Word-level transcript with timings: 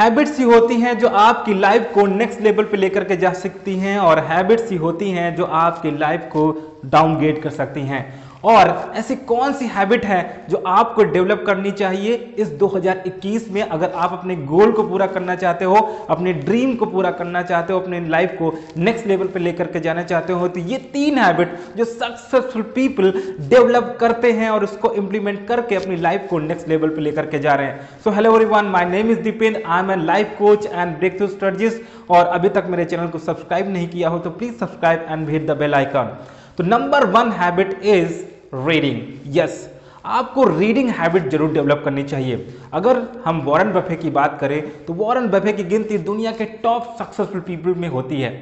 habits 0.00 0.38
ही 0.38 0.44
होती 0.44 0.74
हैं 0.80 0.98
जो 0.98 1.08
आपकी 1.08 1.54
लाइफ 1.54 1.90
को 1.94 2.06
नेक्स्ट 2.06 2.40
लेवल 2.40 2.64
पे 2.64 2.76
लेकर 2.76 3.04
के 3.04 3.16
जा 3.16 3.32
सकती 3.32 3.74
हैं 3.76 3.98
और 3.98 4.18
हैबिट्स 4.18 4.70
ही 4.70 4.76
होती 4.76 5.10
हैं 5.10 5.34
जो 5.36 5.44
आपकी 5.44 5.90
लाइफ 5.98 6.20
को 6.32 6.44
डाउनग्रेड 6.84 7.42
कर 7.42 7.50
सकती 7.50 7.80
हैं। 7.80 8.02
और 8.44 8.92
ऐसी 8.96 9.14
कौन 9.16 9.52
सी 9.52 9.66
हैबिट 9.66 10.04
है 10.04 10.46
जो 10.50 10.62
आपको 10.66 11.04
डेवलप 11.04 11.42
करनी 11.46 11.70
चाहिए 11.70 12.14
इस 12.38 12.52
2021 12.58 13.48
में? 13.50 13.60
अगर 13.62 13.90
आप 13.90 14.12
अपने 14.12 14.36
गोल 14.36 14.72
को 14.72 14.82
पूरा 14.82 15.06
करना 15.06 15.34
चाहते 15.36 15.64
हो, 15.64 15.74
अपने 16.10 16.32
ड्रीम 16.32 16.74
को 16.74 16.86
पूरा 16.86 17.10
करना 17.10 17.42
चाहते 17.42 17.72
हो, 17.72 17.80
अपने 17.80 18.00
लाइफ 18.08 18.34
को 18.38 18.52
नेक्स्ट 18.76 19.06
लेवल 19.06 19.26
पे 19.26 19.40
लेकर 19.40 19.66
के 19.66 19.80
जाना 19.80 20.02
चाहते 20.02 20.32
हो 20.32 20.48
तो 20.48 20.60
ये 20.60 20.78
तीन 20.92 21.18
हैबिट 21.18 21.58
जो 21.76 21.84
सक्सेसफुल 21.84 22.62
पीपल 22.74 23.12
डेवलप 23.48 23.96
करते 24.00 24.32
हैं 24.32 24.50
और 24.50 24.64
उसको 24.64 24.92
इंप्लीमेंट 24.94 25.46
करके 25.48 25.76
अपनी 25.76 25.96
लाइफ 25.96 26.26
को 26.30 26.38
नेक्स्ट 26.38 26.68
लेवल 26.68 26.88
पे 26.88 27.00
लेकर 27.00 27.26
के 27.26 27.38
जा 27.38 27.54
रहे 27.54 27.66
हैं। 27.66 27.88
So 28.04 28.10
hello 28.10 28.30
everyone 28.30 28.64
my 28.66 28.84
name 28.84 29.10
is 29.10 29.20
Deependra 29.20 29.62
I 29.66 29.82
am 29.82 29.90
a 29.90 29.96
life 29.96 30.34
coach 30.38 30.66
and 30.66 30.96
breakthrough 31.18 31.26
strategist 31.26 32.10
और 32.10 32.26
अभी 32.26 32.48
तक 32.48 32.66
मेरे 32.70 32.84
चैनल 32.84 33.08
को 33.08 33.18
सब्सक्राइब 33.18 33.72
नहीं 33.72 33.88
किया 33.88 34.08
हो 34.08 34.18
तो 34.18 34.30
please 34.30 34.54
subscribe 34.54 35.06
and 35.08 35.28
hit 35.30 35.46
the 35.46 35.56
bell 35.58 35.74
icon 35.74 36.16
तो 36.58 36.64
number 36.64 37.06
one 37.10 37.32
habit 37.32 37.80
is 37.82 38.29
reading 38.52 39.36
yes 39.36 39.68
आपको 40.06 40.44
रीडिंग 40.48 40.88
हैबिट 40.90 41.28
ज़रूर 41.30 41.52
डेवलप 41.52 41.82
करनी 41.84 42.02
चाहिए। 42.04 42.46
अगर 42.72 43.00
हम 43.24 43.40
वॉरेन 43.40 43.72
बफे 43.72 43.96
की 43.96 44.10
बात 44.10 44.38
करें 44.40 44.84
तो 44.84 44.92
वॉरेन 44.94 45.28
बफे 45.28 45.52
की 45.52 45.64
गिनती 45.64 45.98
दुनिया 46.00 46.32
के 46.32 46.44
टॉप 46.62 46.94
सक्सेसफुल 46.98 47.40
पीपल 47.40 47.74
में 47.74 47.88
होती 47.88 48.20
है। 48.20 48.32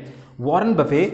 वॉरेन 0.40 0.74
बफे 0.74 1.04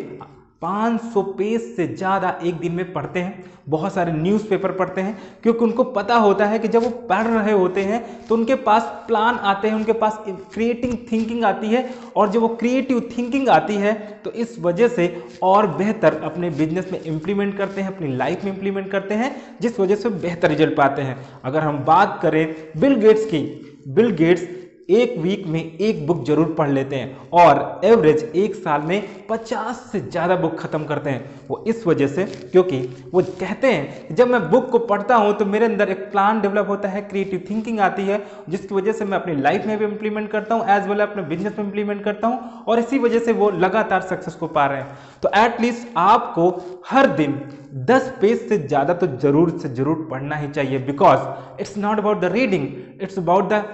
500 0.65 1.23
पेज 1.39 1.61
से 1.77 1.87
ज़्यादा 1.89 2.39
एक 2.43 2.55
दिन 2.55 2.73
में 2.73 2.93
पढ़ते 2.93 3.21
हैं, 3.21 3.45
बहुत 3.69 3.93
सारे 3.95 4.13
न्यूज़पेपर 4.13 4.73
पढ़ते 4.73 5.01
हैं, 5.01 5.17
क्योंकि 5.43 5.65
उनको 5.65 5.85
पता 5.85 6.15
होता 6.17 6.47
है 6.47 6.59
कि 6.59 6.69
जब 6.69 6.83
वो 6.83 6.91
पढ़ 7.09 7.27
रहे 7.27 7.53
होते 7.53 7.83
हैं 7.83 8.03
तो 8.27 8.35
उनके 8.35 8.55
पास 8.63 8.83
प्लान 9.07 9.35
आते 9.35 9.69
हैं, 9.69 9.75
उनके 9.75 9.93
पास 9.95 10.19
क्रिएटिंग 10.27 10.97
थिंकिंग 11.13 11.45
आती 11.45 11.67
है, 11.67 11.89
और 12.17 12.31
जब 12.31 12.41
वो 12.41 12.49
क्रिएटिव 12.57 13.01
थिंकिंग 13.17 13.49
आती 13.51 13.75
है 13.77 13.93
तो 14.25 14.31
इस 14.33 14.59
वजह 14.61 14.89
से 14.89 15.07
और 15.43 15.67
बेहतर 15.77 16.21
अपने 16.25 16.51
बिज़नेस 16.53 16.89
में 16.93 17.01
इम्प्लीमेंट 17.03 17.57
करते 17.59 17.81
हैं, 17.81 17.89
अपनी 17.89 18.17
लाइफ 18.17 18.45
में 18.45 18.53
इम्प्लीमेंट 18.53 18.91
करते 18.91 19.15
हैं, 19.15 19.35
जिस 19.61 19.81
वजह 19.81 19.95
से 19.97 20.09
बेहतर 20.09 20.49
रिज़ल्ट 20.49 20.77
पाते 20.77 21.03
हैं। 21.03 21.17
अगर 21.45 21.61
हम 21.61 21.85
बात 21.85 22.19
करें 22.23 22.55
बिल 22.77 22.95
गेट्स 22.97 23.25
की 23.27 23.43
बिल 23.89 24.11
गेट्स 24.13 24.43
एक 24.89 25.17
वीक 25.19 25.47
में 25.47 25.61
एक 25.61 26.07
बुक 26.07 26.25
ज़रूर 26.27 26.55
पढ़ 26.55 26.71
लेते 26.71 26.97
हैं 26.97 27.29
और 27.35 27.81
एवरेज 27.85 28.33
एक 28.37 28.55
साल 28.55 28.83
में 28.83 29.27
50 29.29 29.77
से 29.93 30.01
ज़्यादा 30.01 30.37
बुक 30.37 30.59
खत्म 30.59 30.85
करते 30.85 31.11
हैं। 31.11 31.47
वो 31.49 31.63
इस 31.69 31.87
वजह 31.87 32.07
से 32.09 32.25
क्योंकि 32.25 32.79
वो 33.13 33.23
कहते 33.41 33.67
हैं 33.67 34.15
जब 34.15 34.31
मैं 34.31 34.41
बुक 34.51 34.69
को 34.71 34.79
पढ़ता 34.87 35.17
हूँ 35.17 35.33
तो 35.39 35.45
मेरे 35.47 35.65
अंदर 35.65 35.91
एक 35.91 36.11
प्लान 36.11 36.41
डेवलप 36.41 36.69
होता 36.69 36.89
है 36.89 37.03
क्रिएटिव 37.03 37.45
थिंकिंग 37.51 37.81
आती 37.81 38.03
है, 38.03 38.21
जिसकी 38.49 38.75
वजह 38.75 38.93
से 38.93 39.05
मैं 39.05 39.19
अपनी 39.19 39.35
लाइफ 39.37 39.67
में 39.67 39.77
भी 39.79 39.85
इंप्लीमेंट 39.85 40.31
करता 40.31 40.55
हूँ 40.55 40.67
एज 40.71 40.89
वेल 40.89 41.01
अपने 41.01 41.23
बिज़नेस 41.25 41.59
में 41.59 41.65
इंप्लीमेंट 41.65 42.03
करता 42.05 42.29
हूँ 42.29 42.65
और 42.67 42.79
इसी 42.79 42.99
वजह 42.99 43.19
से 43.21 43.33
वो 43.35 43.51
लगातार 43.53 44.01
सक्सेस 44.03 44.35
को 44.35 44.47
पा 44.49 44.67
रहे 44.67 44.81
हैं। 44.81 44.99
तो 45.23 45.31
एटलीस्ट 45.37 45.89
आपको 45.99 46.51
हर 46.89 47.07
दिन 47.17 47.41
10 47.87 48.09
पेज 48.21 48.49
से 48.49 48.59
ज़्यादा 48.59 48.95
तो 48.95 49.07
ज़रूर 49.19 49.51
से 49.59 49.69
ज़रूर 49.71 50.07
पढ़ना 50.11 50.37
ही 50.37 50.49
चाहिए 50.51 50.79
because 50.87 51.61
it's 51.61 51.77
not 51.79 51.99
about 51.99 52.21
the 52.21 52.33
reading 52.33 52.69
it's 53.03 53.19
about 53.19 53.53
the 53.53 53.65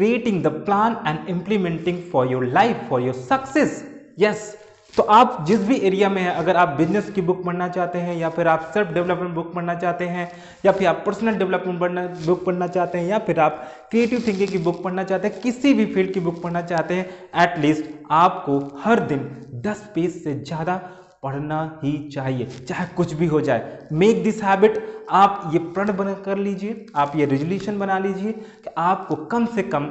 creating 0.00 0.40
the 0.42 0.50
plan 0.66 0.96
and 1.04 1.28
implementing 1.28 2.02
for 2.10 2.24
your 2.26 2.46
life, 2.46 2.88
for 2.88 3.00
your 3.00 3.14
success. 3.14 3.84
Yes. 4.16 4.56
तो 4.96 5.02
आप 5.02 5.44
जिस 5.46 5.60
भी 5.60 5.76
एरिया 5.86 6.08
में 6.08 6.20
हैं, 6.22 6.30
अगर 6.30 6.56
आप 6.56 6.68
बिज़नेस 6.68 7.10
की 7.10 7.20
बुक 7.20 7.44
पढ़ना 7.44 7.68
चाहते 7.68 7.98
हैं, 7.98 8.16
या 8.16 8.28
फिर 8.30 8.48
आप 8.48 8.70
सेल्फ 8.74 8.88
डेवलपमेंट 8.88 9.34
बुक 9.34 9.52
पढ़ना 9.54 9.74
चाहते 9.74 10.04
हैं, 10.04 10.30
या 10.66 10.72
फिर 10.72 10.88
आप 10.88 11.02
पर्सनल 11.06 11.34
डेवलपमेंट 11.34 11.80
पढ़ना 11.80 12.06
बुक 12.26 12.44
पढ़ना 12.44 12.66
चाहते 12.66 12.98
हैं, 12.98 13.06
या 13.06 13.18
फिर 13.18 13.40
आप 13.40 13.60
क्रिएटिव 13.90 14.22
थिंकिंग 14.26 14.48
की 14.48 14.58
बुक 14.58 14.82
पढ़ना 14.84 15.04
चाहते 15.04 15.28
हैं, 15.28 15.40
किसी 15.40 15.74
भी 15.74 15.86
फ़ील्ड 15.86 16.12
की 16.14 16.20
बुक 16.20 16.42
पढ़ना 16.42 16.62
चाहते 16.62 16.94
हैं 16.94 17.06
एटलीस्ट 17.44 17.84
आपको 18.10 18.58
हर 18.84 19.00
दिन 19.00 19.30
10 19.66 19.84
पेज 19.94 20.22
से 20.24 20.34
ज़्यादा 20.34 20.80
पढ़ना 21.22 21.80
ही 21.82 21.92
चाहिए, 22.10 22.46
चाहे 22.68 22.86
कुछ 22.96 23.12
भी 23.14 23.26
हो 23.26 23.40
जाए। 23.40 23.78
मेक 23.92 24.22
दिस 24.24 24.42
हैबिट 24.42 24.78
आप 25.12 25.50
ये 25.52 25.58
प्रण 25.58 25.92
बना 25.96 26.12
कर 26.24 26.38
लीजिए, 26.38 26.86
आप 26.96 27.12
ये 27.16 27.24
रेजोल्यूशन 27.26 27.78
बना 27.78 27.98
लीजिए 27.98 28.32
कि 28.32 28.70
आपको 28.78 29.16
कम 29.26 29.46
से 29.46 29.62
कम 29.64 29.88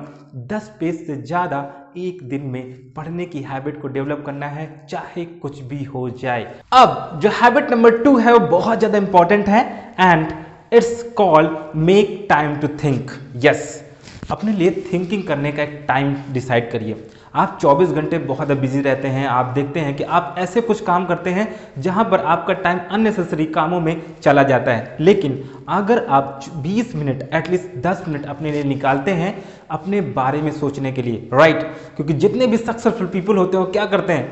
10 0.47 0.69
पेज 0.79 1.05
से 1.07 1.15
ज़्यादा 1.17 1.59
एक 1.97 2.23
दिन 2.29 2.45
में 2.45 2.93
पढ़ने 2.93 3.25
की 3.25 3.41
हैबिट 3.41 3.81
को 3.81 3.87
डेवलप 3.87 4.23
करना 4.25 4.47
है, 4.47 4.67
चाहे 4.89 5.25
कुछ 5.25 5.59
भी 5.61 5.83
हो 5.85 6.09
जाए। 6.11 6.43
अब, 6.73 7.19
जो 7.21 7.29
हैबिट 7.31 7.71
नंबर 7.71 7.97
टू 8.03 8.17
है, 8.17 8.33
वो 8.33 8.39
बहुत 8.49 8.79
ज़्यादा 8.79 8.97
इंपॉर्टेंट 8.97 9.47
है 9.47 9.93
and 9.99 10.27
it's 10.73 11.03
called 11.17 11.75
make 11.77 12.25
time 12.29 12.55
to 12.55 12.67
think 12.83 13.11
yes 13.45 13.83
अपने 14.31 14.51
लिए 14.53 14.71
थिंकिंग 14.91 15.23
करने 15.23 15.51
का 15.51 15.63
एक 15.63 15.83
टाइम 15.87 16.15
डिसाइड 16.33 16.71
करिए। 16.71 16.95
आप 17.39 17.57
24 17.59 17.91
घंटे 17.91 18.17
बहुत 18.19 18.51
बिज़ी 18.51 18.81
रहते 18.81 19.07
हैं, 19.07 19.27
आप 19.27 19.45
देखते 19.45 19.79
हैं 19.79 19.95
कि 19.95 20.03
आप 20.03 20.35
ऐसे 20.39 20.61
कुछ 20.61 20.81
काम 20.81 21.05
करते 21.05 21.29
हैं 21.29 21.47
जहाँ 21.77 22.03
पर 22.05 22.19
आपका 22.25 22.53
टाइम 22.55 22.79
अननेसेसरी 22.91 23.45
कामों 23.45 23.79
में 23.81 24.01
चला 24.21 24.43
जाता 24.43 24.71
है। 24.71 24.97
लेकिन 24.99 25.43
अगर 25.69 26.05
आप 26.09 26.41
20 26.63 26.93
मिनट 26.95 27.29
एटलीस्ट 27.33 27.77
10 27.77 28.03
मिनट 28.07 28.25
अपने 28.25 28.51
लिए 28.51 28.63
निकालते 28.63 29.11
हैं 29.11 29.33
अपने 29.71 30.01
बारे 30.11 30.41
में 30.41 30.51
सोचने 30.51 30.91
के 30.91 31.01
लिए 31.01 31.29
राइट 31.33 31.63
क्योंकि 31.95 32.13
जितने 32.15 32.47
भी 32.47 32.57
सक्सेसफुल 32.57 33.07
पीपल 33.07 33.37
होते 33.37 33.57
हैं, 33.57 33.65
वो 33.65 33.71
क्या 33.71 33.85
करते 33.85 34.13
हैं? 34.13 34.31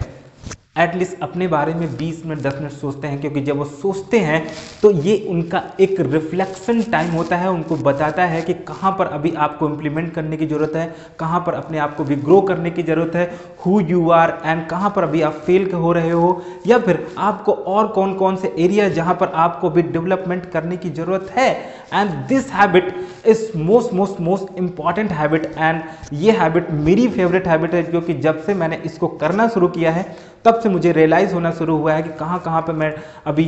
एटलीस्ट 0.79 1.21
अपने 1.23 1.47
बारे 1.47 1.73
में 1.73 1.87
20 1.97 2.25
मिनट 2.25 2.41
10 2.41 2.59
मिनट 2.59 2.71
सोचते 2.71 3.07
हैं, 3.07 3.19
क्योंकि 3.21 3.41
जब 3.41 3.57
वो 3.57 3.65
सोचते 3.65 4.19
हैं 4.19 4.45
तो 4.81 4.91
ये 4.91 5.17
उनका 5.29 5.63
एक 5.79 5.99
रिफ्लेक्शन 6.01 6.81
टाइम 6.91 7.11
होता 7.11 7.37
है, 7.37 7.49
उनको 7.49 7.75
बताता 7.77 8.25
है 8.25 8.41
कि 8.41 8.53
कहाँ 8.67 8.91
पर 8.99 9.07
अभी 9.09 9.31
आपको 9.37 9.69
इम्प्लीमेंट 9.69 10.13
करने 10.13 10.37
की 10.37 10.47
ज़रूरत 10.47 10.75
है, 10.75 10.85
कहाँ 11.19 11.39
पर 11.47 11.53
अपने 11.53 11.77
आप 11.77 11.95
को 11.97 12.03
भी 12.03 12.15
ग्रो 12.17 12.41
करने 12.43 12.71
की 12.71 12.83
ज़रूरत 12.83 13.15
है 13.15 13.25
हु 13.65 13.79
यू 13.81 14.09
आर 14.11 14.37
एंड 14.45 14.65
कहाँ 14.69 14.89
पर 14.95 15.03
अभी 15.03 15.21
आप 15.21 15.41
फेल 15.45 15.71
हो 15.73 15.91
रहे 15.93 16.11
हो, 16.11 16.41
या 16.67 16.77
फिर 16.79 17.05
आपको 17.19 17.51
और 17.51 17.87
कौन 17.89 18.13
कौन 18.15 18.35
से 18.35 18.53
एरिया 18.59 18.89
जहाँ 18.89 19.15
पर 19.15 19.31
आपको 19.37 19.69
भी 19.69 19.81
डेवलपमेंट 19.83 20.49
करने 20.51 20.77
की 20.77 20.89
ज़रूरत 20.91 21.33
है 21.37 21.49
and 21.93 22.11
this 22.27 22.51
habit 22.53 22.93
is 23.27 23.45
most 23.57 23.93
most 23.93 24.19
most 24.21 24.57
important 24.57 25.11
habit 25.11 25.45
and 25.57 25.81
ये 26.13 26.31
हैबिट 26.33 26.71
मेरी 26.71 27.07
फेवरेट 27.09 27.47
हैबिट 27.47 27.73
है, 27.73 27.83
क्योंकि 27.83 28.13
जब 28.15 28.43
से 28.45 28.53
मैंने 28.53 28.81
इसको 28.85 29.07
करना 29.17 29.47
शुरू 29.49 29.67
किया 29.69 29.91
है 29.91 30.05
तब 30.45 30.59
से 30.61 30.69
मुझे 30.69 30.91
रियलाइज़ 30.91 31.33
होना 31.33 31.51
शुरू 31.53 31.77
हुआ 31.77 31.93
है 31.93 32.03
कि 32.03 32.09
कहाँ 32.19 32.39
कहाँ 32.39 32.61
पर 32.61 32.73
मैं 32.73 32.93
अभी 33.27 33.45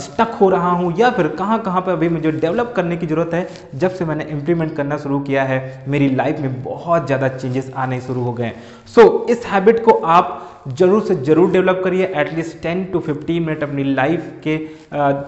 स्टक 0.00 0.36
हो 0.40 0.48
रहा 0.50 0.70
हूँ 0.70 0.94
या 0.98 1.10
फिर 1.10 1.28
कहाँ 1.38 1.58
कहाँ 1.62 1.80
पर 1.80 1.92
अभी 1.92 2.08
मुझे 2.08 2.32
डेवलप 2.32 2.72
करने 2.76 2.96
की 2.96 3.06
ज़रूरत 3.06 3.34
है। 3.34 3.48
जब 3.74 3.90
से 3.90 4.04
मैंने 4.04 4.24
इम्प्लीमेंट 4.26 4.74
करना 4.76 4.96
शुरू 4.98 5.20
किया 5.20 5.44
है, 5.44 5.84
मेरी 5.88 6.08
लाइफ 6.14 6.40
में 6.40 6.62
बहुत 6.62 7.06
ज़्यादा 7.06 7.28
चेंजेस 7.30 7.70
आने 7.76 8.00
शुरू 8.00 8.22
हो 8.22 8.32
गए 8.32 8.44
हैं। 8.44 8.62
सो 8.94 9.26
इस 9.30 9.46
हैबिट 9.46 9.84
को 9.84 9.90
आप 9.90 10.48
ज़रूर 10.70 11.02
से 11.04 11.14
ज़रूर 11.16 11.50
डेवलप 11.50 11.80
करिए। 11.84 12.04
एटलीस्ट 12.16 12.56
10 12.58 12.84
टू 12.92 12.98
15 13.02 13.40
मिनट 13.40 13.62
अपनी 13.62 13.84
लाइफ 13.84 14.26
के 14.42 14.56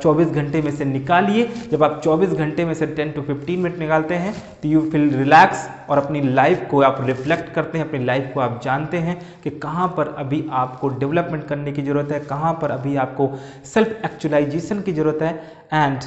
24 0.03 0.31
घंटे 0.31 0.61
में 0.62 0.71
से 0.71 0.84
निकालिए। 0.84 1.49
जब 1.71 1.82
आप 1.84 2.00
24 2.05 2.34
घंटे 2.34 2.65
में 2.65 2.75
से 2.75 2.87
10 2.88 3.15
टू 3.15 3.22
15 3.25 3.59
मिनट 3.62 3.78
निकालते 3.78 4.15
हैं 4.16 4.34
तो 4.62 4.69
यू 4.69 4.81
फील 4.93 5.11
रिलैक्स 5.15 5.66
और 5.91 5.99
अपनी 5.99 6.20
लाइफ 6.23 6.67
को 6.70 6.81
आप 6.82 6.99
रिफ्लेक्ट 7.00 7.53
करते 7.55 7.79
हैं, 7.79 7.87
अपनी 7.88 8.05
लाइफ 8.05 8.31
को 8.35 8.41
आप 8.41 8.61
जानते 8.64 8.99
हैं 8.99 9.20
कि 9.44 9.50
कहाँ 9.61 9.88
पर 9.97 10.14
अभी 10.19 10.44
आपको 10.53 10.88
डेवलपमेंट 10.91 11.47
करने 11.47 11.73
की 11.73 11.82
ज़रूरत 11.82 12.12
है, 12.12 12.20
कहाँ 12.20 12.53
पर 12.62 12.70
अभी 12.70 12.97
आपको 12.97 13.31
सेल्फ 13.64 14.05
एक्चुलाइजेशन 14.05 14.81
की 14.81 14.93
ज़रूरत 14.93 15.23
है 15.23 15.35
एंड 15.75 16.00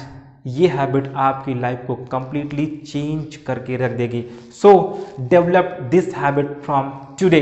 ये 0.46 0.66
हैबिट 0.68 1.12
आपकी 1.16 1.54
लाइफ 1.60 1.82
को 1.86 1.94
कंप्लीटली 2.12 2.66
चेंज 2.86 3.36
करके 3.36 3.76
रख 3.76 3.90
देगी। 3.92 4.24
So 4.52 4.70
develop 5.20 5.78
this 5.90 6.14
habit 6.16 6.52
from 6.64 6.90
today 7.20 7.40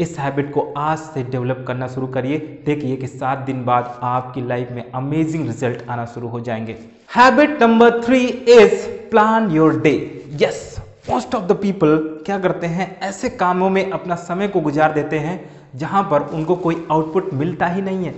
इस 0.00 0.18
हैबिट 0.18 0.52
को 0.54 0.60
आज 0.78 0.98
से 0.98 1.22
डेवलप 1.22 1.64
करना 1.68 1.86
शुरू 1.88 2.06
करिए। 2.06 2.38
देखिए 2.66 2.96
कि 2.96 3.06
सात 3.06 3.38
दिन 3.38 3.64
बाद 3.64 3.98
आपकी 4.02 4.46
लाइफ 4.48 4.70
में 4.72 4.90
अमेजिंग 4.92 5.46
रिज़ल्ट 5.46 5.88
आना 5.90 6.04
शुरू 6.06 6.28
हो 6.28 6.40
जाएँगे। 6.40 6.76
Habit 7.10 7.62
number 7.62 8.00
three 8.02 8.24
is 8.26 8.86
plan 9.10 9.50
your 9.50 9.80
day 9.80 9.94
yes 10.42 10.67
most 11.10 11.34
of 11.34 11.44
the 11.44 11.52
people 11.52 11.96
क्या 12.26 12.38
करते 12.38 12.66
हैं? 12.66 12.98
ऐसे 13.00 13.28
कामों 13.30 13.68
में 13.70 13.90
अपना 13.90 14.14
समय 14.14 14.48
को 14.48 14.60
गुजार 14.60 14.92
देते 14.92 15.18
हैं, 15.18 15.38
जहाँ 15.76 16.02
पर 16.02 16.22
उनको 16.28 16.56
कोई 16.56 16.86
आउटपुट 16.90 17.32
मिलता 17.34 17.66
ही 17.66 17.82
नहीं 17.82 18.04
है। 18.04 18.12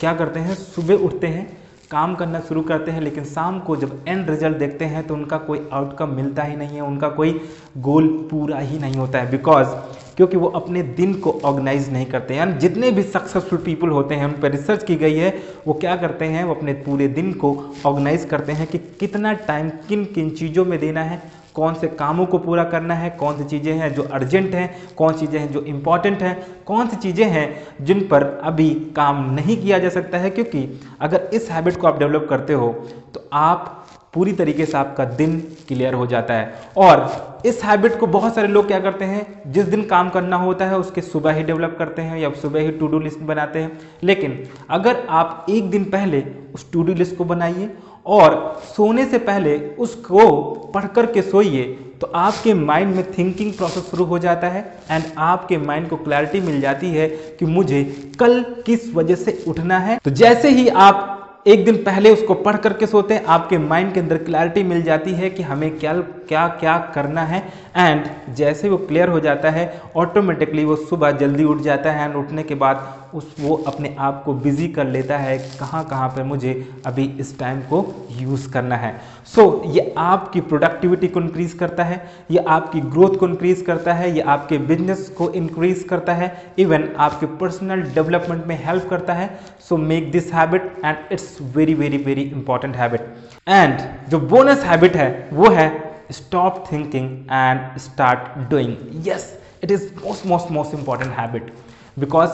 क्या 0.00 0.12
करते 0.14 0.40
हैं? 0.40 0.54
सुबह 0.54 1.04
उठते 1.04 1.26
हैं, 1.26 1.46
काम 1.90 2.14
करना 2.14 2.40
शुरू 2.40 2.62
करते 2.62 2.90
हैं, 2.90 3.00
लेकिन 3.00 3.24
शाम 3.24 3.60
को 3.60 3.76
जब 3.76 4.04
एंड 4.08 4.30
रिज़ल्ट 4.30 4.56
देखते 4.56 4.84
हैं 4.84 5.06
तो 5.06 5.14
उनका 5.14 5.38
कोई 5.38 5.68
आउटकम 5.72 6.08
मिलता 6.08 6.42
ही 6.42 6.56
नहीं 6.56 6.76
है, 6.76 6.80
उनका 6.80 7.08
कोई 7.08 7.40
गोल 7.78 8.08
पूरा 8.30 8.58
ही 8.58 8.78
नहीं 8.78 8.94
होता 8.94 9.18
है। 9.18 9.30
बिकॉज़ 9.30 9.68
क्योंकि 10.16 10.36
वो 10.36 10.48
अपने 10.48 10.82
दिन 10.82 11.14
को 11.14 11.32
ऑर्गेनाइज 11.44 11.88
नहीं 11.92 12.06
करते 12.06 12.34
हैं। 12.34 12.40
यानी 12.40 12.58
जितने 12.58 12.90
भी 12.90 13.02
सक्सेसफुल 13.02 13.58
पीपल 13.58 13.88
होते 13.88 14.14
हैं, 14.14 14.24
उन 14.24 14.40
पर 14.42 14.50
रिसर्च 14.50 14.84
की 14.84 14.96
गई 14.96 15.14
है, 15.14 15.32
वो 15.66 15.74
क्या 15.74 15.96
करते 15.96 16.24
हैं? 16.24 16.44
वो 16.44 16.54
अपने 16.54 16.72
पूरे 16.84 17.08
दिन 17.08 17.32
को 17.32 17.56
ऑर्गेनाइज 17.86 18.24
करते 18.24 18.52
हैं 18.52 18.66
कि 18.66 18.78
कितना 19.00 19.32
टाइम 19.48 19.70
किन 19.88 20.04
किन 20.04 20.30
चीज़ों 20.30 20.64
में 20.64 20.78
देना 20.80 21.02
है 21.02 21.22
कौन 21.56 21.74
से 21.74 21.88
कामों 21.88 22.26
को 22.26 22.38
पूरा 22.38 22.64
करना 22.66 22.94
है, 22.94 23.10
कौन 23.12 23.36
सी 23.36 23.44
चीज़ें 23.46 23.72
हैं 23.74 23.92
जो 23.94 24.02
अर्जेंट 24.04 24.54
हैं, 24.54 24.68
कौन 24.96 25.12
सी 25.12 25.26
चीज़ें 25.26 25.38
हैं 25.40 25.50
जो 25.52 25.62
इंपॉर्टेंट 25.64 26.22
हैं, 26.22 26.36
कौन 26.66 26.88
सी 26.88 26.96
चीज़ें 26.98 27.24
हैं 27.26 27.84
जिन 27.84 28.06
पर 28.08 28.24
अभी 28.44 28.70
काम 28.96 29.24
नहीं 29.34 29.56
किया 29.56 29.78
जा 29.78 29.88
सकता 29.90 30.18
है। 30.18 30.30
क्योंकि 30.30 30.68
अगर 31.00 31.30
इस 31.34 31.50
हैबिट 31.50 31.76
को 31.76 31.86
आप 31.86 31.98
डेवलप 31.98 32.26
करते 32.30 32.52
हो 32.54 32.72
तो 33.14 33.28
आप 33.34 33.72
पूरी 34.14 34.32
तरीके 34.32 34.64
से 34.66 34.76
आपका 34.78 35.04
दिन 35.06 35.38
क्लियर 35.68 35.94
हो 35.94 36.06
जाता 36.06 36.34
है। 36.34 36.70
और 36.76 37.42
इस 37.46 37.62
हैबिट 37.64 37.98
को 38.00 38.06
बहुत 38.08 38.34
सारे 38.34 38.48
लोग 38.48 38.66
क्या 38.66 38.78
करते 38.80 39.04
हैं, 39.04 39.52
जिस 39.52 39.64
दिन 39.64 39.82
काम 39.84 40.08
करना 40.10 40.36
होता 40.36 40.66
है, 40.66 40.78
उसके 40.78 41.00
सुबह 41.02 41.32
ही 41.32 41.42
डेवलप 41.42 41.76
करते 41.78 42.02
हैं 42.02 42.18
या 42.18 42.30
सुबह 42.32 42.60
ही 42.60 42.70
टू 42.70 42.86
डू 42.86 42.98
लिस्ट 42.98 43.18
बनाते 43.22 43.58
हैं। 43.58 43.78
लेकिन 44.02 44.42
अगर 44.70 45.04
आप 45.10 45.46
एक 45.50 45.70
दिन 45.70 45.84
पहले 45.90 46.24
उस 46.54 46.70
टू 46.72 46.82
डू 46.82 46.94
लिस्ट 46.94 47.16
को 47.16 47.24
बनाइए 47.24 47.70
और 48.06 48.34
सोने 48.66 49.04
से 49.06 49.18
पहले 49.20 49.56
उसको 49.78 50.28
पढ़ 50.74 50.86
कर 50.86 51.06
के 51.06 51.22
सोइए 51.22 51.62
तो 52.00 52.10
आपके 52.14 52.54
माइंड 52.54 52.94
में 52.96 53.12
थिंकिंग 53.12 53.52
प्रोसेस 53.52 53.84
शुरू 53.84 54.04
हो 54.04 54.18
जाता 54.18 54.48
है 54.48 54.62
एंड 54.90 55.04
आपके 55.18 55.58
माइंड 55.58 55.88
को 55.88 55.96
क्लैरिटी 55.96 56.40
मिल 56.40 56.60
जाती 56.60 56.90
है 56.90 57.08
कि 57.38 57.46
मुझे 57.46 57.82
कल 58.20 58.42
किस 58.66 58.94
वजह 58.94 59.14
से 59.14 59.42
उठना 59.48 59.78
है। 59.78 59.98
तो 60.04 60.10
जैसे 60.12 60.48
ही 60.50 60.68
आप 60.68 61.12
एक 61.46 61.64
दिन 61.64 61.76
पहले 61.84 62.10
उसको 62.10 62.34
पढ़ 62.34 62.56
करके 62.56 62.86
सोते 62.86 63.14
हैं, 63.14 63.24
आपके 63.24 63.58
माइंड 63.58 63.92
के 63.94 64.00
अंदर 64.00 64.16
क्लैरिटी 64.18 64.62
मिल 64.64 64.82
जाती 64.82 65.12
है 65.12 65.30
कि 65.30 65.42
हमें 65.42 65.78
क्या 65.78 65.92
क्या 66.28 66.46
क्या 66.60 66.76
करना 66.94 67.22
है। 67.22 67.42
एंड 67.76 68.04
जैसे 68.36 68.68
वो 68.68 68.76
क्लियर 68.78 69.08
हो 69.08 69.20
जाता 69.20 69.50
है 69.50 69.82
ऑटोमेटिकली 69.96 70.64
वो 70.64 70.76
सुबह 70.78 71.10
जल्दी 71.18 71.44
उठ 71.44 71.60
जाता 71.62 71.92
है 71.92 72.04
एंड 72.04 72.16
उठने 72.16 72.42
के 72.42 72.54
बाद 72.56 73.05
उस 73.16 73.34
वो 73.40 73.56
अपने 73.66 73.94
आप 73.98 74.22
को 74.24 74.32
बिज़ी 74.34 74.68
कर 74.68 74.86
लेता 74.86 75.18
है 75.18 75.38
कहाँ 75.58 75.84
कहाँ 75.88 76.08
पर 76.08 76.22
मुझे 76.22 76.52
अभी 76.86 77.04
इस 77.20 77.38
टाइम 77.38 77.60
को 77.62 77.84
यूज़ 78.12 78.50
करना 78.52 78.76
है। 78.76 78.92
सो 79.26 79.42
so, 79.42 79.74
ये 79.76 79.94
आपकी 79.98 80.40
प्रोडक्टिविटी 80.40 81.08
को 81.08 81.20
इंक्रीज 81.20 81.52
करता 81.52 81.84
है 81.84 81.96
ये 82.30 82.44
आपकी 82.48 82.80
ग्रोथ 82.80 83.16
को 83.18 83.28
इंक्रीज 83.28 83.62
करता 83.62 83.94
है 83.94 84.14
ये 84.14 84.20
आपके 84.34 84.58
बिज़नेस 84.68 85.08
को 85.18 85.30
इंक्रीज 85.32 85.84
करता 85.90 86.14
है 86.14 86.30
इवन 86.58 86.88
आपके 86.98 87.26
पर्सनल 87.36 87.82
डेवलपमेंट 87.94 88.44
में 88.46 88.58
हेल्प 88.64 88.88
करता 88.90 89.12
है। 89.12 89.28
So 89.68 89.76
make 89.76 90.10
this 90.12 90.32
habit 90.34 90.72
and 90.84 91.12
it's 91.12 91.36
very 91.56 91.74
very 91.74 91.98
very 91.98 92.22
important 92.22 92.76
habit 92.76 93.14
and 93.48 93.78
जो 94.08 94.20
बोनस 94.28 94.64
हैबिट 94.64 94.96
है 94.96 95.28
वो 95.32 95.50
है 95.50 95.68
stop 96.12 96.64
thinking 96.72 97.10
and 97.32 97.78
start 97.78 98.38
doing 98.50 98.76
yes 99.06 99.24
it 99.64 99.70
is 99.70 99.88
most 100.04 100.26
most 100.26 100.50
most 100.50 100.76
important 100.76 101.18
habit 101.18 101.52
because 102.00 102.32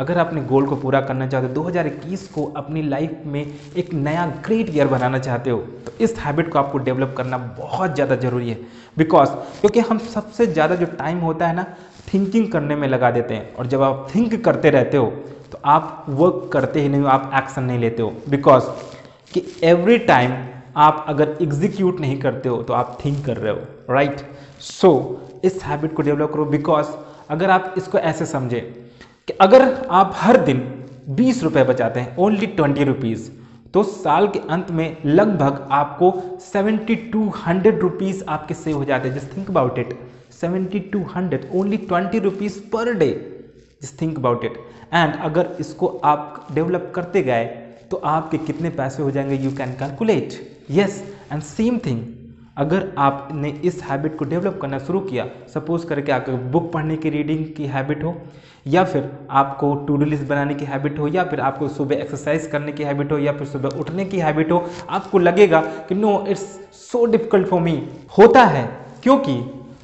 अगर 0.00 0.18
अपने 0.18 0.40
गोल 0.40 0.66
को 0.66 0.76
पूरा 0.76 1.00
करना 1.00 1.26
चाहते 1.26 1.46
हो 1.48 1.70
2021 1.70 2.26
को 2.34 2.44
अपनी 2.56 2.82
लाइफ 2.82 3.22
में 3.26 3.40
एक 3.76 3.92
नया 3.94 4.26
ग्रेट 4.46 4.68
ईयर 4.70 4.88
बनाना 4.88 5.18
चाहते 5.18 5.50
हो 5.50 5.58
तो 5.86 5.92
इस 6.04 6.14
हैबिट 6.18 6.50
को 6.52 6.58
आपको 6.58 6.78
डेवलप 6.78 7.14
करना 7.16 7.38
बहुत 7.58 7.94
ज़्यादा 7.94 8.16
ज़रूरी 8.16 8.50
है। 8.50 8.58
बिकॉज़ 8.96 9.30
क्योंकि 9.60 9.80
हम 9.80 9.98
सबसे 10.14 10.46
ज़्यादा 10.46 10.74
जो 10.74 10.86
टाइम 10.98 11.18
होता 11.20 11.48
है 11.48 11.56
ना 11.56 11.66
थिंकिंग 12.12 12.50
करने 12.52 12.76
में 12.76 12.88
लगा 12.88 13.10
देते 13.10 13.34
हैं। 13.34 13.54
और 13.54 13.66
जब 13.66 13.82
आप 13.82 14.08
थिंक 14.14 14.44
करते 14.44 14.70
रहते 14.70 14.96
हो 14.96 15.06
तो 15.52 15.60
आप 15.64 16.04
वर्क 16.08 16.48
करते 16.52 16.80
ही 16.80 16.88
नहीं 16.88 17.00
हो 17.00 17.08
आप 17.08 17.30
एक्शन 17.34 17.62
नहीं 17.62 17.78
लेते 17.78 18.02
हो। 18.02 18.12
बिकॉज़ 18.28 18.64
कि 19.32 19.44
एवरी 19.64 19.98
टाइम 20.06 20.36
आप 20.78 21.04
अगर 21.08 21.36
एग्जीक्यूट 21.42 22.00
नहीं 22.00 22.20
करते 22.20 22.48
हो 22.48 22.62
तो 22.62 22.74
आप 22.74 22.98
थिंक 23.04 23.24
कर 23.26 23.36
रहे 23.36 23.52
हो 23.52 23.94
राइट? 23.94 24.10
right? 24.10 24.24
सो 24.62 24.88
so, 24.88 25.44
इस 25.44 25.62
हैबिट 25.64 25.94
को 25.94 26.02
डेवलप 26.02 26.32
करो। 26.32 26.44
बिकॉज़ 26.46 26.86
अगर 27.30 27.50
आप 27.50 27.74
इसको 27.78 27.98
ऐसे 27.98 28.26
समझे 28.26 28.60
कि 29.30 29.36
अगर 29.36 29.62
आप 29.90 30.12
हर 30.16 30.36
दिन 30.44 30.58
बीस 31.08 31.42
रुपए 31.42 31.62
बचाते 31.64 32.00
हैं 32.00 32.16
ओनली 32.18 32.46
ट्वेंटी 32.46 32.84
रुपीज़ 32.84 33.28
तो 33.74 33.82
साल 33.82 34.26
के 34.28 34.38
अंत 34.50 34.70
में 34.70 34.96
लगभग 35.04 35.68
आपको 35.70 36.10
सेवेंटी 36.42 36.94
टू 37.12 37.22
हंड्रेड 37.46 37.78
रुपीज़ 37.80 38.24
आपके 38.28 38.54
सेव 38.54 38.76
हो 38.76 38.84
जाते 38.84 39.08
हैं। 39.08 39.14
Just 39.16 39.36
think 39.36 39.50
about 39.50 39.78
it 39.78 39.98
seventy 40.40 40.80
two 40.92 41.02
hundred 41.14 41.48
only 41.54 41.76
twenty 41.76 42.18
rupees 42.18 42.58
per 42.72 42.92
day 42.92 43.10
just 43.82 44.00
think 44.00 44.18
about 44.18 44.44
it 44.44 44.58
and 44.94 45.14
अगर 45.20 45.56
इसको 45.60 45.86
आप 46.04 46.46
डेवलप 46.54 46.92
करते 46.94 47.22
गए 47.22 47.44
तो 47.90 48.00
आपके 48.06 48.38
कितने 48.38 48.70
पैसे 48.70 49.02
हो 49.02 49.10
जाएँगे? 49.10 49.36
You 49.36 49.50
can 49.50 49.72
calculate 49.74 50.40
yes 50.70 51.02
and 51.32 51.42
same 51.42 51.78
thing 51.86 52.02
अगर 52.60 52.86
आपने 52.98 53.48
इस 53.64 53.82
हैबिट 53.82 54.16
को 54.16 54.24
डेवलप 54.24 54.58
करना 54.62 54.78
शुरू 54.78 55.00
किया 55.00 55.26
सपोज़ 55.54 55.86
करके 55.86 56.12
आपको 56.12 56.32
बुक 56.50 56.70
पढ़ने 56.72 56.96
की 56.96 57.10
रीडिंग 57.10 57.44
की 57.56 57.66
हैबिट 57.66 58.02
हो, 58.04 58.14
या 58.66 58.84
फिर 58.84 59.08
आपको 59.30 59.74
टू 59.74 59.96
डू 59.96 60.04
लिस्ट 60.04 60.24
बनाने 60.24 60.54
की 60.54 60.64
हैबिट 60.64 60.98
हो, 60.98 61.08
या 61.08 61.24
फिर 61.24 61.40
आपको 61.40 61.68
सुबह 61.68 61.96
एक्सरसाइज 61.96 62.46
करने 62.46 62.72
की 62.72 62.82
हैबिट 62.82 63.12
हो, 63.12 63.18
या 63.18 63.32
फिर 63.32 63.46
सुबह 63.46 63.78
उठने 63.80 64.04
की 64.04 64.18
हैबिट 64.18 64.52
हो, 64.52 64.64
आपको 64.90 65.18
लगेगा 65.18 65.60
कि 65.88 65.94
no 65.94 66.24
it's 66.28 66.42
so 66.82 67.04
difficult 67.06 67.46
for 67.46 67.60
me 67.60 67.82
होता 68.18 68.44
है। 68.44 68.64
क्योंकि 69.02 69.40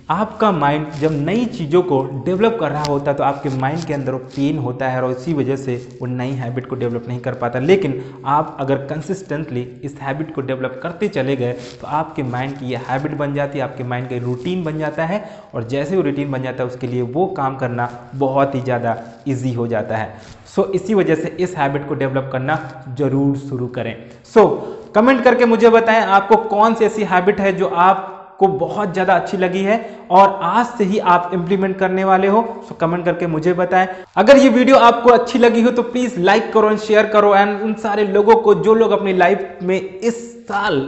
आपका 0.09 0.51
माइंड 0.53 0.91
जब 0.93 1.13
नई 1.21 1.45
चीज़ों 1.47 1.83
को 1.83 2.03
डेवलप 2.25 2.57
कर 2.61 2.71
रहा 2.71 2.83
होता 2.83 3.11
है 3.11 3.17
तो 3.17 3.25
आपके 3.25 3.49
माइंड 3.51 3.87
के 3.87 3.95
अंदर 3.95 4.13
वो 4.13 4.19
पेन 4.37 4.59
होता 4.59 4.89
है 4.89 5.03
और 5.03 5.11
इसी 5.11 5.33
वजह 5.35 5.57
से 5.57 5.75
वो 6.01 6.07
नई 6.07 6.33
हैबिट 6.33 6.67
को 6.67 6.77
डेवलप 6.77 7.09
नहीं 7.09 7.19
कर 7.21 7.35
पाता। 7.35 7.59
लेकिन 7.59 8.01
आप 8.27 8.57
अगर 8.61 8.87
कंसिस्टेंटली 8.87 9.63
इस 9.85 9.99
हैबिट 10.01 10.35
को 10.35 10.41
डेवलप 10.41 10.79
करते 10.83 11.09
चले 11.09 11.37
गए 11.37 11.53
तो 11.81 11.87
आपके 11.87 12.23
माइंड 12.23 12.59
की 12.59 12.67
ये 12.67 12.81
हैबिट 12.89 13.17
बन 13.17 13.35
जाती 13.35 13.59
है 13.59 13.65
आपके 13.65 13.85
माइंड 13.85 14.09
का 14.11 14.25
रूटीन 14.27 14.65
बन 14.65 14.79
जाता 14.79 15.07
है 15.07 15.25
और 15.55 15.69
जैसे 15.69 15.97
वो 15.97 16.03
रूटीन 16.03 16.31
बन 16.33 16.43
जाता 16.43 16.63
है 16.63 16.69
उसके 16.71 16.87
लिए 16.87 17.03
वो 17.03 17.27
काम 17.37 17.57
करना 17.57 17.91
बहुत 18.15 18.55
ही 18.55 18.61
ज़्यादा 18.61 18.97
ईजी 19.29 19.53
हो 19.53 19.67
जाता 19.67 19.97
है। 19.97 20.15
सो 20.47 20.63
so, 20.63 20.71
इसी 20.71 20.95
वजह 20.95 21.15
से 21.15 21.37
इस 21.41 21.57
हैबिट 21.57 21.89
को 21.89 21.95
डेवलप 21.95 22.29
करना 22.33 22.59
ज़रूर 22.99 23.37
शुरू 23.39 23.67
करें। 23.69 23.95
सो 24.35 24.41
so, 24.41 24.95
कमेंट 24.95 25.25
करके 25.25 25.47
मुझे 25.47 25.71
बताएँ 25.71 26.05
आपको 26.05 26.37
कौन 26.49 26.75
सी 26.75 26.85
ऐसी 26.85 27.05
हैबिट 27.05 27.41
है 27.41 27.53
जो 27.53 27.67
आप 27.69 28.13
को 28.39 28.47
बहुत 28.59 28.93
ज़्यादा 28.93 29.15
अच्छी 29.15 29.37
लगी 29.37 29.63
है 29.63 29.79
और 30.11 30.39
आज 30.45 30.67
से 30.69 30.85
ही 30.85 30.99
आप 30.99 31.31
इंप्लीमेंट 31.35 31.79
करने 31.79 32.05
वाले 32.05 32.29
हो 32.29 32.43
सो 32.69 32.75
कमेंट 32.75 33.05
करके 33.05 33.27
मुझे 33.27 33.53
बताएँ। 33.55 33.89
अगर 34.17 34.37
ये 34.37 34.49
वीडियो 34.49 34.77
आपको 34.79 35.11
अच्छी 35.11 35.39
लगी 35.39 35.63
हो 35.63 35.71
तो 35.71 35.83
प्लीज़ 35.85 36.19
लाइक 36.21 36.53
करो 36.53 36.71
एंड 36.71 36.79
शेयर 36.81 37.07
करो 37.07 37.35
एंड 37.35 37.61
उन 37.63 37.75
सारे 37.83 38.05
लोगों 38.07 38.37
को 38.37 38.55
जो 38.55 38.75
लोग 38.75 38.91
अपनी 38.91 39.13
लाइफ 39.13 39.59
में 39.63 39.81
इस 39.81 40.25
साल 40.49 40.81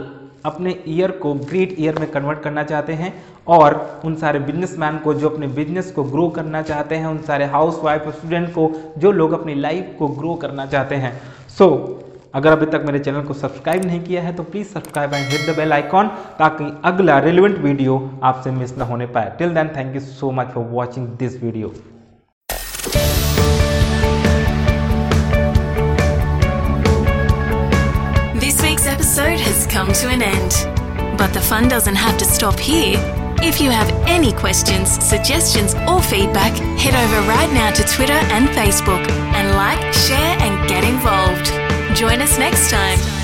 अपने 0.45 0.75
ईयर 0.87 1.11
को 1.11 1.33
ग्रेट 1.33 1.75
ईयर 1.79 1.97
में 1.99 2.09
कन्वर्ट 2.11 2.41
करना 2.41 2.63
चाहते 2.63 2.93
हैं 2.93 3.13
और 3.47 4.01
उन 4.05 4.15
सारे 4.15 4.39
बिजनेसमैन 4.39 4.97
को 4.97 5.13
जो 5.13 5.29
अपने 5.29 5.47
बिज़नेस 5.47 5.91
को 5.91 6.03
ग्रो 6.03 6.27
करना 6.29 6.61
चाहते 6.61 6.95
हैं 6.95 7.07
उन 7.07 7.17
सारे 7.21 7.45
हाउस 7.45 7.79
वाइफ 7.83 8.07
स्टूडेंट 8.09 8.49
को 8.49 8.71
जो 8.97 9.11
लोग 9.11 9.31
अपनी 9.31 9.55
लाइफ 9.55 9.95
को 9.99 10.07
ग्रो 10.09 10.33
करना 10.35 10.65
चाहते 10.65 10.95
हैं। 10.95 11.11
सो 11.49 11.65
so, 11.65 12.08
अगर 12.35 12.51
अभी 12.51 12.65
तक 12.71 12.83
मेरे 12.85 12.99
चैनल 12.99 13.21
को 13.27 13.33
सब्सक्राइब 13.33 13.85
नहीं 13.85 13.99
किया 14.03 14.21
है 14.23 14.33
तो 14.35 14.43
please 14.53 14.67
subscribe 14.73 15.13
and 15.13 15.31
hit 15.31 15.49
the 15.49 15.55
bell 15.57 15.73
icon 15.73 16.07
ताकि 16.39 16.71
अगला 16.85 17.19
रिलेवेंट 17.27 17.57
वीडियो 17.63 17.99
आपसे 18.31 18.51
मिस 18.57 18.77
ना 18.77 18.85
होने 18.85 19.05
पाए 19.15 19.35
till 19.37 19.53
then 19.53 19.75
thank 19.77 19.95
you 19.95 20.01
so 20.01 20.31
much 20.39 20.53
for 20.53 20.65
watching 20.73 21.07
this 21.23 21.41
video 21.43 21.73
episode 28.89 29.39
has 29.39 29.67
come 29.67 29.89
to 29.93 30.07
an 30.09 30.21
end. 30.21 30.55
But 31.17 31.33
the 31.33 31.41
fun 31.41 31.67
doesn't 31.67 31.95
have 31.95 32.17
to 32.19 32.25
stop 32.25 32.59
here. 32.59 32.97
If 33.41 33.61
you 33.61 33.69
have 33.69 33.89
any 34.07 34.33
questions, 34.33 34.91
suggestions, 35.03 35.75
or 35.87 36.01
feedback, 36.01 36.53
head 36.77 36.95
over 36.95 37.21
right 37.29 37.51
now 37.53 37.71
to 37.71 37.83
Twitter 37.95 38.21
and 38.35 38.49
Facebook 38.49 39.09
and 39.39 39.55
like, 39.55 39.93
share, 39.93 40.37
and 40.39 40.69
get 40.69 40.83
involved. 40.83 41.68
Join 41.99 42.21
us 42.21 42.37
next 42.37 42.69
time. 42.71 43.18